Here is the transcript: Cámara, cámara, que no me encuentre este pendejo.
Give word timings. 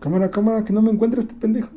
Cámara, 0.00 0.30
cámara, 0.30 0.64
que 0.64 0.72
no 0.72 0.82
me 0.82 0.90
encuentre 0.90 1.20
este 1.20 1.34
pendejo. 1.34 1.70